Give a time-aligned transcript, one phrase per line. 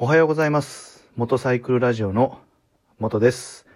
[0.00, 1.04] おはようございます。
[1.16, 2.38] 元サイクルラジオの
[3.00, 3.66] 元です。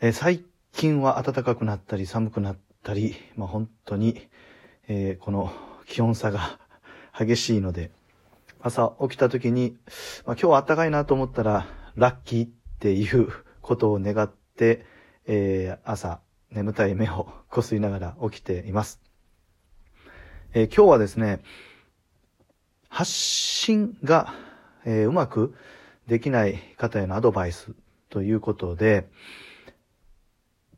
[0.00, 4.28] え最近は暖かくなったり寒くなったり、まあ、本当に、
[4.86, 5.52] えーこの
[5.86, 6.60] 気温差が
[7.18, 7.90] 激しいので、
[8.60, 9.76] 朝起きた時に、
[10.24, 11.66] まあ、今日は暖かいなと思ったら、
[11.96, 14.86] ラッキーっていう ことを願って、
[15.26, 16.20] えー朝、
[16.52, 19.02] 眠たい目をこすりながら起きています。
[20.52, 21.42] えー今日はですね、
[22.94, 24.32] 発信が、
[24.84, 25.52] えーうまく
[26.06, 27.74] できない方へのアドバイス
[28.08, 29.08] ということで、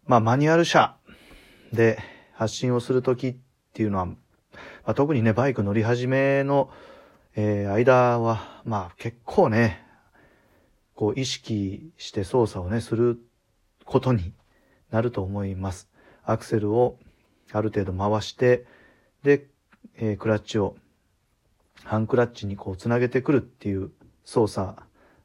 [0.07, 0.97] まあ、マニュアル車
[1.75, 1.99] で
[2.33, 3.37] 発信をするときっ
[3.75, 4.17] ていうのは、ま
[4.87, 6.71] あ、特にね、バイク乗り始めの、
[7.35, 9.85] えー間は、まあ、結構ね、
[10.95, 13.21] こう、意識して操作をね、する
[13.85, 14.33] ことに
[14.91, 15.91] なると思います。
[16.25, 16.99] アクセルを
[17.53, 18.65] ある程度回して、
[19.23, 19.49] で、
[19.97, 20.77] えークラッチを
[21.85, 23.91] ハンクラッチにこうつなげてくるっていう
[24.25, 24.77] 操作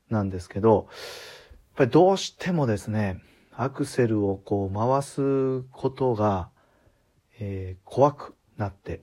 [0.10, 3.22] なんですけど、やっぱりどうしてもですね、
[3.54, 6.50] アクセルをこう回すことが、
[7.40, 9.02] えー怖くなって、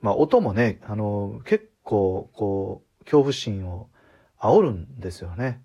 [0.00, 3.88] まあ音もね、あの、結構こう、恐怖心を
[4.38, 5.62] 煽るんですよね。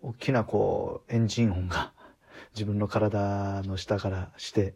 [0.00, 1.92] 大きなこう、エンジン音が
[2.54, 4.74] 自分の体の下からして、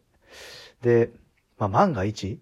[0.83, 1.11] で、
[1.59, 2.41] まあ万が一、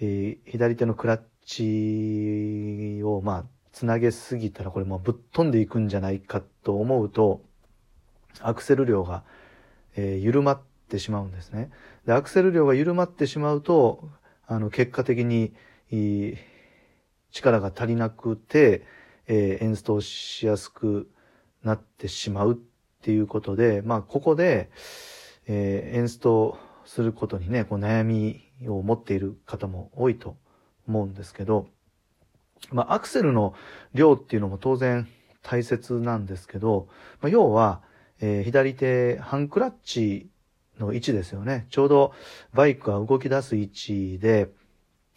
[0.00, 7.42] えー左手のクラッチを、まあ、つなげすぎたら、これもぶっ飛んでいくんじゃないかと思うと、
[8.40, 9.24] アクセル量が、
[9.96, 11.70] えー緩まってしまうんですね。
[12.06, 14.08] で、アクセル量が緩まってしまうと、
[14.46, 15.54] あの、結果的に、
[17.30, 18.86] 力が足りなくて、
[19.26, 21.10] えーエンストしやすく
[21.62, 22.56] なってしまうっ
[23.02, 24.70] ていうことで、まあ、ここで、
[25.46, 30.36] えーエンストすることにね、こう悩みを持っている方も多いと
[30.86, 31.66] 思うんですけど、
[32.70, 33.54] まあ、アクセルの
[33.92, 35.08] 量っていうのも当然
[35.42, 36.88] 大切なんですけど、
[37.20, 37.82] まあ、要は、
[38.20, 40.30] えー左手、ハンクラッチ
[40.78, 41.66] の位置ですよね。
[41.70, 42.14] ちょうど
[42.52, 44.48] バイクが動き出す位置で、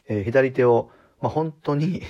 [0.08, 2.02] えー左手を、まあ、本当に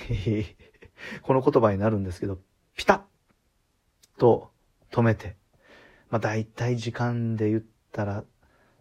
[1.22, 2.38] この言葉になるんですけど、
[2.76, 4.50] ピタッと
[4.90, 5.36] 止めて、
[6.10, 7.62] まあ、大体時間で言っ
[7.92, 8.24] たら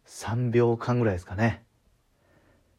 [0.07, 1.66] 3秒間ぐらいですかね。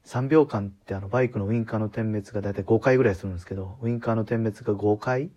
[0.09, 5.29] 3秒間ってあのバイクのウインカーの点滅が大体5回ぐらいするんですけど、ウインカーの点滅が5回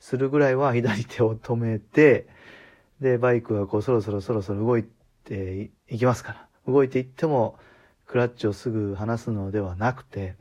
[0.00, 2.28] するぐらいは左手を止めて、
[3.00, 4.84] で、バイクがこうそろそろそろそろ動い
[5.24, 7.58] ていきますから、動いていっても
[8.04, 10.36] クラッチをすぐ離すのではなくて、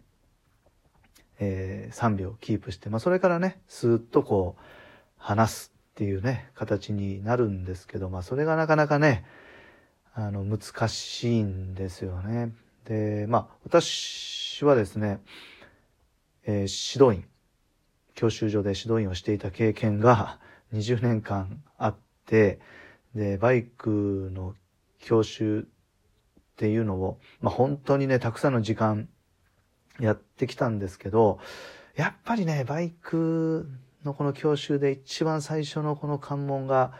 [1.40, 4.62] えー3秒キープして、まあそれからね、スーッとこう
[5.16, 9.24] 離すっていうね、形になるんですけど、まあそれがなかなかね、
[10.14, 12.52] あの、難しいんですよね。
[12.88, 15.20] で、まあ、私はですね、
[16.46, 17.28] えー指導員、
[18.16, 20.40] 教習所で指導員をしていた経験が
[20.74, 22.60] 20年間あって、
[23.14, 24.56] で、バイクの
[25.00, 25.66] 教習っ
[26.56, 29.10] ていうのを、まあ、本当にね、たくさんの時間
[30.00, 31.40] やってきたんですけど、
[31.96, 33.70] やっぱりね、バイク
[34.06, 36.94] のこの教習で一番最初のこの関門が、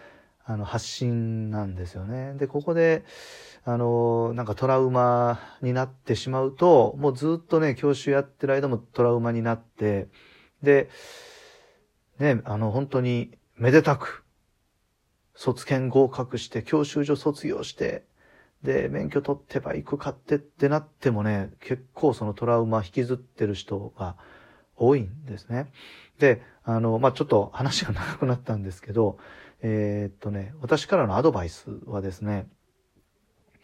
[0.50, 2.34] あの、発信なんですよね。
[2.36, 3.04] で、ここで、
[3.66, 10.08] あの、なんかトラウマになってしまうと、もうずっとね、教習やってる間もトラウマになって、
[10.64, 10.90] で、
[12.18, 14.24] ね、あの、本当にめでたく、
[15.36, 18.06] 卒検合格して、教習所卒業して、
[18.64, 24.16] で、免許取ってバイク買ってってなってもね、結構そのトラウマ引きずってる人が
[24.78, 25.72] 多いんですね。
[26.20, 29.18] で、あの、まあ、ちょっと話が長くなったんですけど、
[29.62, 32.48] えーっとね、私からのアドバイスはですね、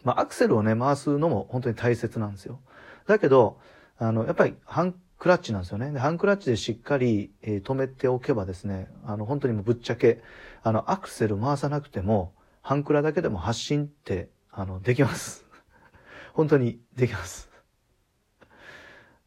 [0.02, 2.60] まあ、アクセルをね、回すのも本当に大切なんですよ。
[3.06, 3.58] だけど、
[3.98, 5.90] あの、やっぱりハンクラッチなんですよね。
[5.92, 10.22] でハンクラッチでしっかり、えー止めておけばですね、あの、本当にもうぶっちゃけ、
[10.62, 15.46] あの、アクセル回さなくても、ハンクラだけでも発進って、あの、できます。
[16.34, 17.50] 本当にできます。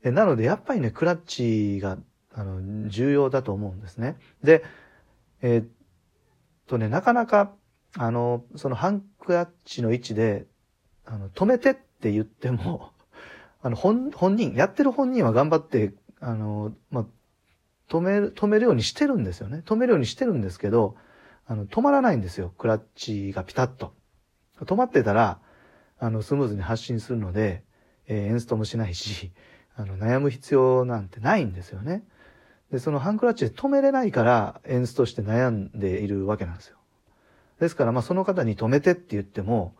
[0.03, 1.97] えなので、やっぱりね、クラッチが、
[2.33, 4.17] あの、重要だと思うんですね。
[4.43, 4.63] で、
[5.41, 5.76] えー
[6.67, 7.53] とね、なかなか、
[7.97, 10.45] あの、そのハンクラッチの位置で、
[11.05, 12.91] あの、止めてって言っても、
[13.61, 17.05] あの、本、本人、やってる本人は頑張って、あの、まあ、
[17.89, 19.63] 止める、止めるようにしてるんですよね。
[19.65, 20.95] 止めるようにしてるんですけど、
[21.45, 22.53] あの、止まらないんですよ。
[22.57, 23.93] クラッチがピタッと。
[24.59, 25.39] 止まってたら、
[25.99, 27.63] あの、スムーズに発進するので、
[28.07, 29.31] えーエンストもしないし、
[29.75, 32.03] あの、悩む必要なんてないんですよね。
[32.71, 36.77] で、そのハンクラッチで止めれないから、エンストして悩んでいるわけなんですよ。
[37.59, 39.75] ですから、まあ、その方に止めてって言っても、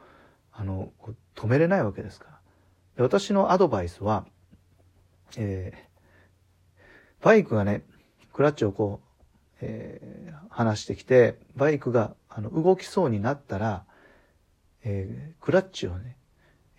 [0.52, 0.92] あの、
[1.36, 2.40] 止めれないわけですから。
[2.98, 4.26] で私のアドバイスは、
[5.38, 5.88] えー
[7.22, 7.84] バイクがね、
[8.34, 9.08] クラッチをこう、
[9.62, 13.86] えー、話してきて、バイクがあの動きそうになったら、
[14.84, 16.18] えー、クラッチをね、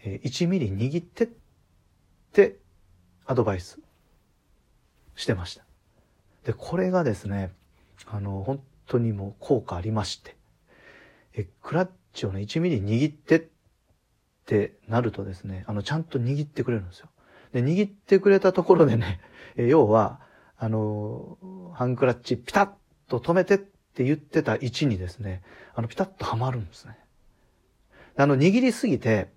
[0.05, 1.29] えー、1ミリ握ってっ
[2.33, 2.57] て
[3.27, 3.81] アドバイス
[5.17, 5.68] してました。
[6.45, 7.53] で、これがですね、
[8.07, 10.37] あの、本当にもう効果ありまして、
[11.35, 13.43] え、クラッチをね、1ミリ握ってっ
[14.47, 17.09] てなるとですね、あの、ちゃんと握ってくれるんですよ。
[17.53, 19.21] で、握ってくれたところでね、
[19.57, 20.21] え要は、
[20.57, 21.39] あの、
[21.75, 22.71] ハンクラッチピタッ
[23.09, 25.43] と止めてって言ってた位置にですね、
[25.75, 26.99] あの、ピタッとはまるんですね。
[28.17, 29.31] あの、握りすぎて、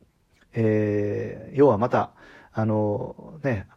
[0.54, 2.12] えー、要はまた、
[2.54, 3.68] あの、ね、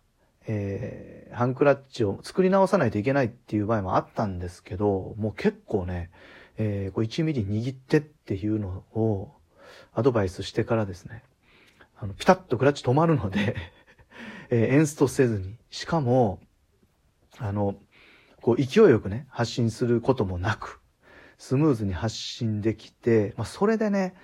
[0.46, 6.10] えー、ハンクラッチを作り直さないといけないっていう場合もあったんですけど、もう結構ね、
[6.56, 9.32] えー、こう1ミリ握ってっていうのを
[9.92, 11.22] アドバイスしてからですね、
[11.96, 13.56] あの、ピタッとクラッチ止まるので
[14.50, 16.40] えー、エンストせずに、しかも、
[17.38, 17.76] あの、
[18.40, 20.80] こう勢いよくね、発信することもなく、
[21.38, 24.14] スムーズに発信できて、まあ、それでね、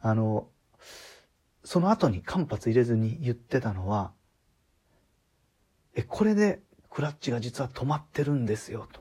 [0.00, 0.48] あの、
[1.64, 4.12] その後に間髪入れずに言ってたのは、
[6.00, 9.00] え、これでクラッチが実は止まってるんですよ、と。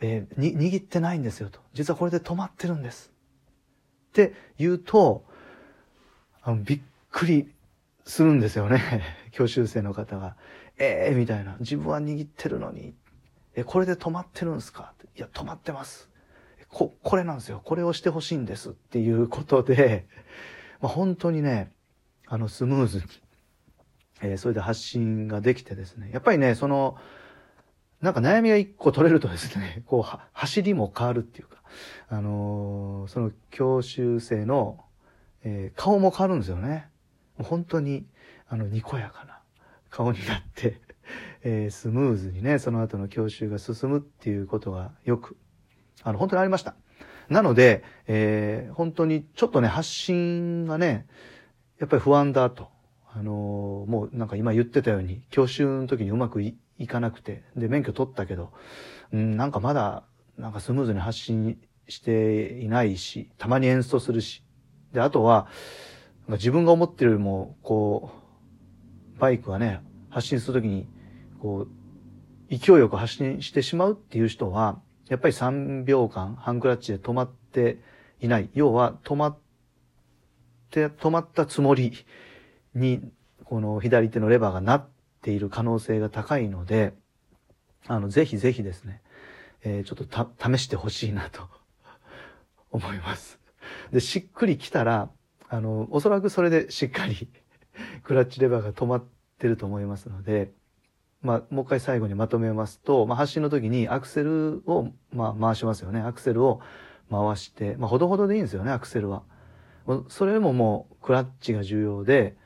[0.00, 1.60] えー、に、握ってないんですよ、と。
[1.72, 3.12] 実はこれで止まってるんです。
[4.08, 5.24] って言うと、
[6.42, 6.80] あのびっ
[7.12, 7.52] くり
[8.04, 9.02] するんですよね。
[9.30, 10.36] 教習生の方が。
[10.78, 11.56] ええー、みたいな。
[11.60, 12.94] 自分は握ってるのに。
[13.54, 14.94] え、これで止まってるんですか？
[15.16, 16.08] いや、止まってます。
[16.68, 17.60] こ、これなんですよ。
[17.64, 20.06] これをしてほしいんですっていうことで、
[20.80, 21.72] まあ、本当にね、
[22.26, 23.04] あの、スムーズに、
[24.22, 26.10] えー、それで発信ができてですね。
[26.12, 26.96] やっぱりね、その、
[28.00, 31.62] なんか悩みが一個取れるとですね、 こう、走りも変わるっていうか、
[32.08, 34.84] あのー、その教習生の、
[35.42, 36.88] えー、顔も変わるんですよね。
[37.38, 38.06] 本当に、
[38.48, 39.40] あの、にこやかな
[39.90, 40.80] 顔になって
[41.42, 45.36] えー、スムーズにね、その後の教習が進むっていうことがよく、
[46.02, 46.74] あの、本当にありました。
[47.28, 51.06] なので、えー、本当にちょっとね、発信がね、
[51.78, 52.70] やっぱり不安だと。
[53.18, 56.54] あの、もうなんか今言ってたように、教習の時にうまくい
[56.86, 58.52] かなくて、で、免許取ったけど、
[59.12, 60.04] うん、なんかまだ、
[60.36, 64.44] なんかスムーズに発信していないし、たまに演奏するし。
[64.92, 65.48] で、あとは、
[66.28, 68.12] 自分が思ってるよりも、こ
[69.16, 69.80] う、バイクがね、
[70.10, 70.86] 発信するときに、
[71.40, 77.80] こう、勢いよく発信してしまうっていう人は、やっぱり3秒間、ハンクラッチで止まって
[78.20, 78.48] いない。
[78.54, 79.38] 要は、止まっ
[80.70, 81.92] て、止まったつもり
[82.78, 83.02] に、
[83.44, 84.86] この左手のレバーがなっ
[85.22, 86.94] ている可能性が高いので、
[87.86, 89.02] あの、ぜひぜひですね、
[89.62, 91.48] えー、ちょっと、試してほしいなと
[92.70, 93.38] 思います。
[93.92, 95.10] で、しっくりきたら、
[95.48, 97.28] あの、おそらくそれでしっかり
[98.04, 99.04] クラッチレバーが止まっ
[99.38, 100.52] てると思いますので、
[101.22, 106.00] まあ、もう一回最後にまとめますと、まあ、発進の時にアクセルを、まあ、回しますよね。
[106.00, 106.60] アクセルを
[107.10, 109.22] 回して、まあ、ほどほどでいいんですよね、アクセルは。
[110.08, 112.36] それももう、クラッチが重要で、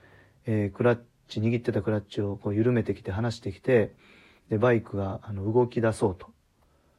[0.47, 0.99] えー、クラッ
[1.29, 3.95] チ、握ってたクラッチをこう緩めてきて、離してきて、
[4.49, 6.29] で、バイクがあの動き出そうと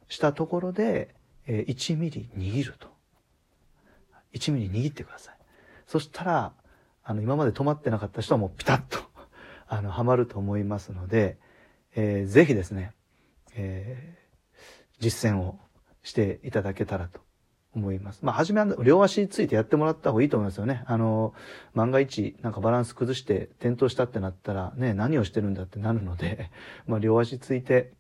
[0.08, 1.14] したところで、
[1.46, 2.88] えー、1ミリ握ると。
[4.34, 5.36] 1ミリ握ってください。
[5.88, 6.54] そしたら、
[7.04, 9.00] あの、今まで止まってなかった人はもうピタッと
[9.68, 11.38] あの、はまると思いますので、
[11.96, 12.94] えー、ぜひですね、
[13.56, 14.58] えー、
[15.00, 15.60] 実践を
[16.02, 17.22] していただけたらと
[17.76, 18.20] 思います。
[18.24, 20.84] まあ、はじめは両足ついてやってもらった方がいいと思いますよね。
[20.86, 21.34] あの、
[21.74, 26.52] 万が一、なんかバランス崩して転倒したってなったら、ね、何をしてるんだってなるので、
[26.88, 27.94] まあ、両足ついて、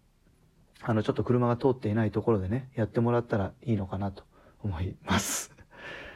[0.81, 4.23] あの、ちょっと車が通っていないところでね、やってもらったらいいのかなと
[4.63, 5.51] 思います。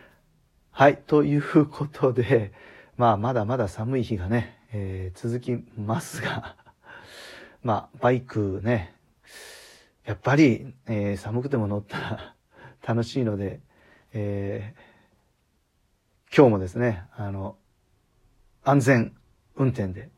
[0.72, 0.98] はい。
[0.98, 2.54] ということで、
[2.96, 6.56] まあ、まだまだ寒い日がね、えー、続きますが、
[7.64, 8.94] まあ、バイクね、
[10.06, 12.37] やっぱり、えー、寒くても乗ったら
[12.88, 13.60] 楽しいので、
[14.13, 17.58] えー、今日もですね、あの、
[18.63, 19.15] 安全
[19.56, 20.10] 運転で、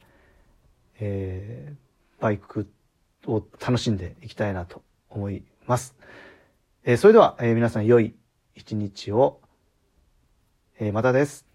[0.99, 2.69] えー、バイク
[3.25, 5.95] を楽しんでいきたいなと思います。
[6.83, 8.13] えー、それでは、えー、皆さん良い
[8.55, 9.39] 一日を
[10.81, 11.48] えー、またです。